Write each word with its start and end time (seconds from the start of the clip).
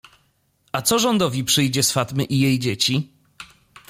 -A 0.73 0.81
co 0.81 0.99
rządowi 0.99 1.43
przyjdzie 1.43 1.83
z 1.83 1.91
Fatmy 1.91 2.23
i 2.23 2.39
jej 2.39 2.59
dzieci? 2.59 3.11